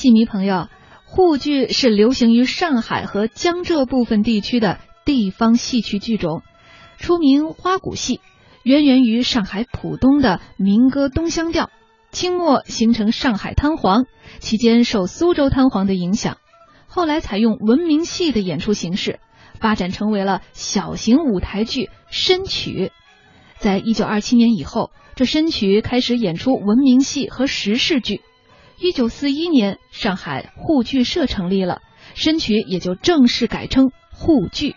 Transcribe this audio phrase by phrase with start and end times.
[0.00, 0.68] 戏迷朋友，
[1.04, 6.40] 沪剧是流行于上海和江浙部分地区的地方戏曲剧种，
[6.96, 8.22] 出名花鼓戏，
[8.62, 11.68] 渊源于上海浦东的民歌东乡调，
[12.12, 14.06] 清末形成上海滩黄，
[14.38, 16.38] 期间受苏州滩黄的影响，
[16.86, 19.20] 后来采用文明戏的演出形式，
[19.60, 22.90] 发展成为了小型舞台剧申曲。
[23.58, 28.22] 在一九二七年以后，这申曲开始演出文明戏和时事剧。
[28.82, 31.82] 一九四一年，上海沪剧社成立了，
[32.14, 34.74] 申曲也就正式改称沪剧。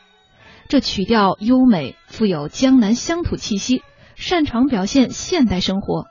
[0.67, 3.81] 这曲调优美，富有江南乡土气息，
[4.15, 6.03] 擅长表现现代生活。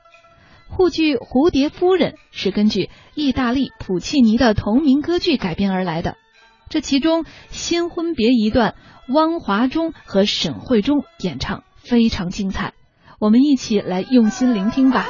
[0.71, 6.17] 沪剧《蝴蝶夫人》是根据意大利普契尼的同名歌剧改编而来的。
[6.71, 8.75] 这其中新婚别一段，
[9.09, 12.73] 汪华中和沈慧中演唱非常精彩，
[13.21, 15.07] 我们一起来用心聆听吧。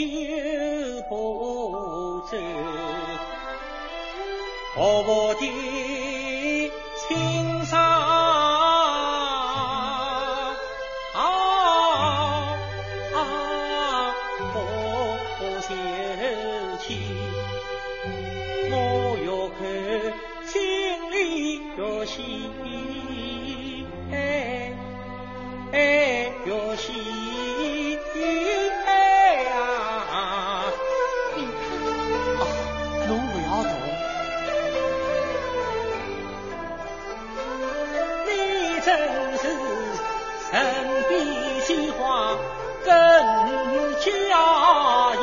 [0.00, 2.36] 秋不走，
[4.74, 6.72] 薄薄的
[7.06, 7.60] 青
[41.76, 42.36] 的话
[42.84, 42.90] 更
[44.00, 44.08] 加
[45.16, 45.22] 意，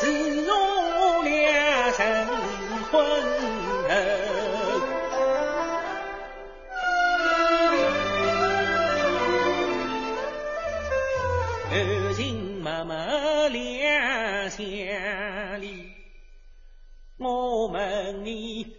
[0.00, 2.00] 自从俩成
[2.90, 2.92] 婚
[3.88, 3.90] 后，
[11.70, 12.94] 柔情默默
[13.48, 14.64] 两相
[15.62, 15.92] 依。
[17.18, 18.76] 我问你，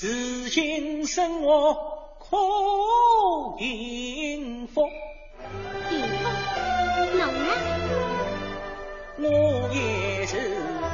[0.00, 2.05] 如今生活？
[2.28, 4.82] 好幸福，
[5.88, 6.28] 幸福
[7.16, 7.54] 浓啊，
[9.18, 10.85] 我也是。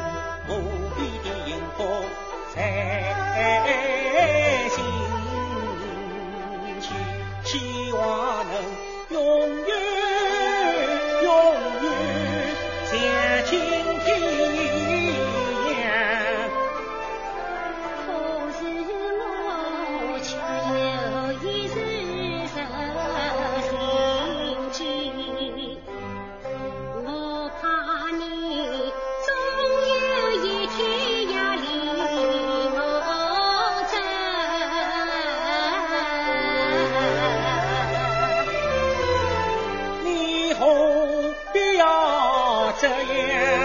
[42.82, 43.61] 这样。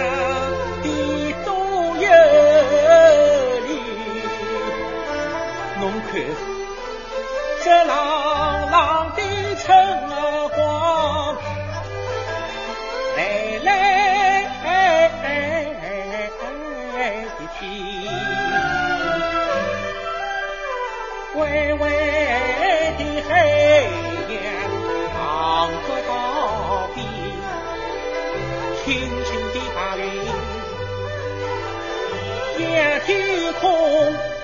[28.88, 30.02] 青青的白云，
[32.56, 32.58] 一
[33.04, 33.08] 片
[33.60, 33.62] 空，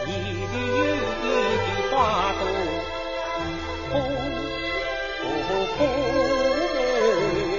[0.04, 0.08] 一
[0.52, 0.54] 地
[1.90, 1.94] 花
[2.34, 2.40] 朵
[3.90, 3.92] 红
[5.22, 5.24] 红
[5.78, 5.80] 红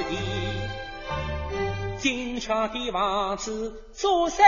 [0.09, 0.13] 的。
[1.98, 4.45] 金沙的房子坐山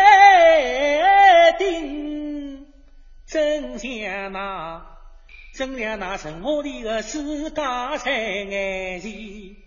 [1.58, 2.68] 顶，
[3.26, 4.86] 真像那，
[5.56, 9.67] 真像那神话里的世界在眼前。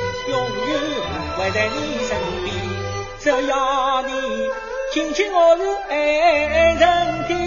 [0.27, 0.79] 永远
[1.37, 2.55] 会在你身边，
[3.19, 4.11] 只要你
[4.93, 6.77] 轻轻握住爱人
[7.27, 7.40] 的。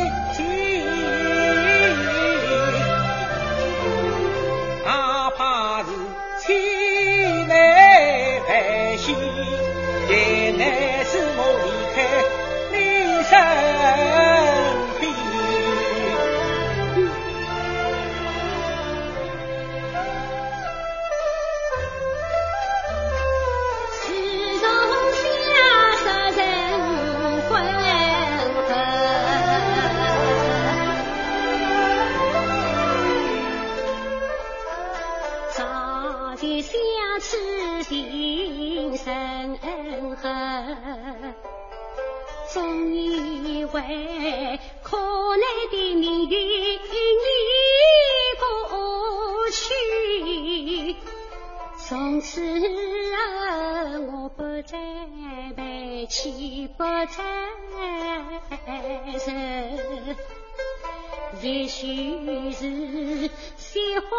[61.43, 64.16] 也许是鲜花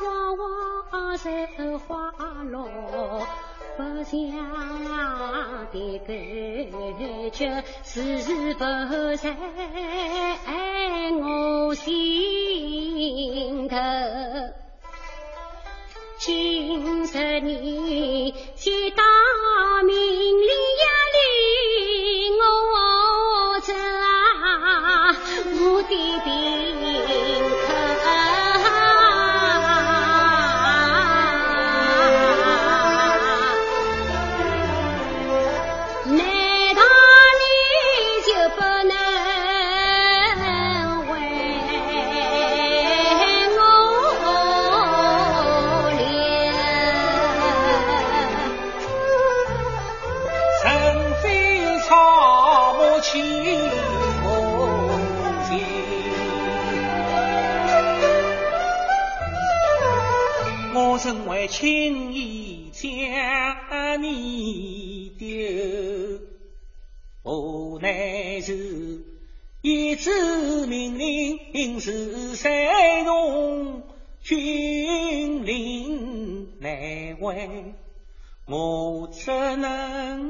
[0.00, 2.12] 旺旺人花
[2.44, 2.68] 落，
[3.76, 4.16] 不想
[5.72, 6.08] 的感
[7.32, 8.60] 觉是不
[9.16, 9.34] 在
[11.12, 13.76] 我心头。
[16.18, 18.34] 今日你
[67.26, 69.02] 无奈是
[69.60, 73.82] 一纸命令是山中
[74.22, 77.74] 军令难违。
[78.46, 80.24] 我只能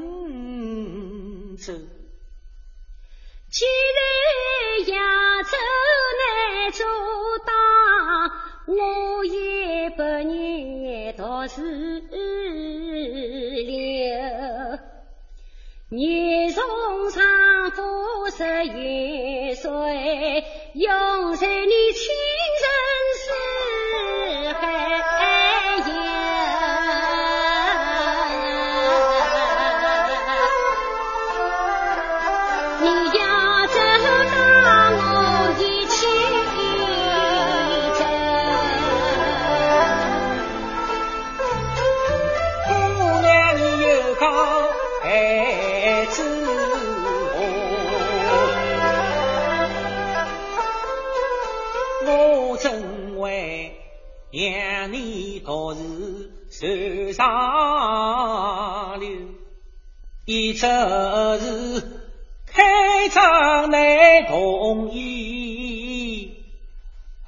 [1.57, 1.71] 走。
[3.51, 3.65] 既
[3.95, 5.51] 然扬州
[6.17, 6.83] 难阻
[7.45, 7.55] 挡，
[8.65, 11.61] 我也不愿独自
[13.61, 14.26] 留。
[15.89, 16.61] 你从
[17.11, 17.23] 长
[17.71, 19.71] 发十一岁，
[20.73, 22.13] 用在你亲
[60.29, 61.81] 一则是
[62.47, 66.33] 开张难同意。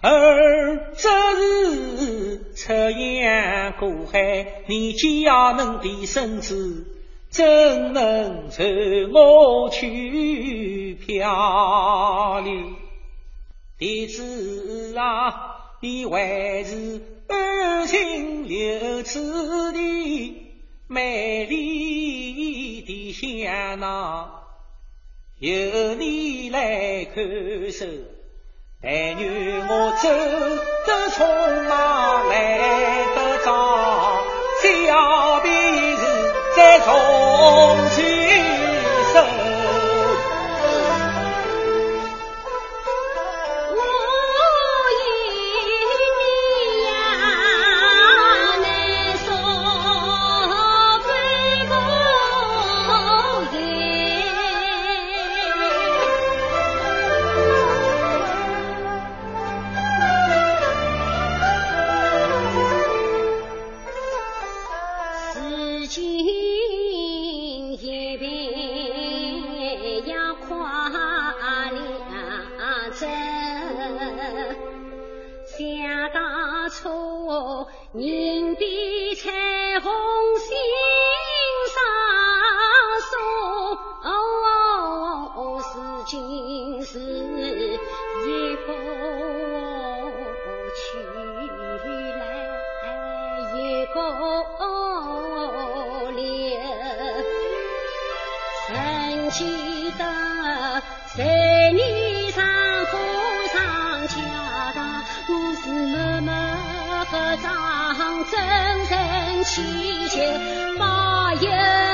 [0.01, 6.87] 而这是出洋过海，你既要能的身子，
[7.29, 8.65] 怎能受
[9.13, 12.53] 我去漂流？
[13.77, 20.35] 弟子啊，你还是安心留此地，
[20.87, 21.88] 美丽
[23.41, 24.29] 的香囊，
[25.39, 27.85] 由你来看守。
[28.81, 32.35] 但愿我走得匆忙，来
[33.15, 34.23] 得早，
[34.61, 35.51] 小便
[35.97, 37.88] 是再重
[75.45, 79.31] 下大初，人的彩
[79.79, 79.91] 虹
[80.39, 80.57] 心
[81.73, 81.77] 上
[83.09, 83.11] 霜。
[85.61, 85.75] 是
[86.07, 88.67] 今世一个
[90.75, 90.79] 去
[92.17, 92.21] 来
[93.55, 93.97] 一个
[96.11, 96.17] 留，
[98.67, 98.69] 曾
[99.31, 99.37] 记
[99.91, 100.01] 得
[101.15, 101.17] 在
[101.73, 101.79] 你
[102.31, 102.68] 身。
[105.41, 106.33] 我是默默
[107.05, 107.49] 和张
[108.25, 109.61] 真真姐
[110.09, 110.17] 姐，
[110.77, 111.88] 把友。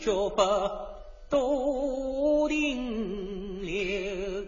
[0.00, 0.42] 绝把
[1.28, 4.46] 多停留。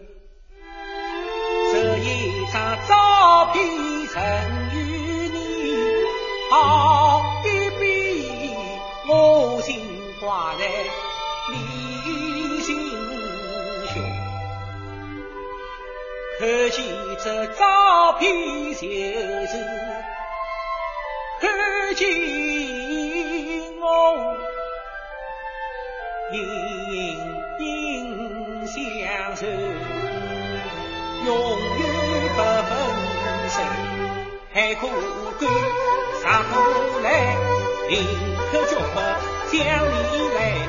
[1.71, 3.63] 这一张照片
[4.07, 4.21] 曾
[4.73, 4.75] 与
[5.29, 5.37] 你
[6.49, 7.47] 好一
[7.79, 8.51] 比，
[9.07, 9.79] 我心
[10.19, 10.61] 挂在
[11.51, 12.75] 你心
[13.93, 13.93] 胸。
[16.39, 16.81] 可惜
[17.23, 18.33] 这照片
[18.73, 19.53] 就是
[21.39, 22.52] 看见。
[26.33, 26.41] 萍
[27.59, 29.47] 印相随
[31.25, 31.83] 永远
[32.35, 32.71] 不分
[33.49, 33.61] 手
[34.51, 34.87] 海枯
[35.39, 35.45] 石
[37.03, 37.07] 烂
[38.51, 38.79] 可作
[39.51, 40.62] 将你来。